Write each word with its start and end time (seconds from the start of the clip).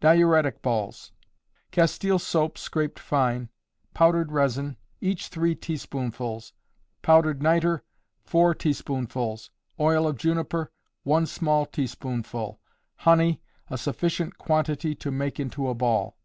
Diuretic 0.00 0.60
Balls. 0.60 1.10
Castile 1.72 2.18
soap 2.18 2.58
scraped 2.58 2.98
fine, 2.98 3.48
powdered 3.94 4.30
resin, 4.30 4.76
each 5.00 5.28
three 5.28 5.54
teaspoonfuls; 5.54 6.52
powdered 7.00 7.42
nitre, 7.42 7.82
four 8.22 8.54
teaspoonfuls; 8.54 9.48
oil 9.80 10.06
of 10.06 10.18
juniper, 10.18 10.70
one 11.02 11.24
small 11.24 11.64
teaspoonful; 11.64 12.60
honey, 12.96 13.40
a 13.70 13.78
sufficient 13.78 14.36
quantity 14.36 14.94
to 14.94 15.10
make 15.10 15.40
into 15.40 15.66
a 15.66 15.74
ball. 15.74 16.18